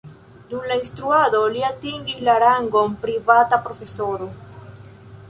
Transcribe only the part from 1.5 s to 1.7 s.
li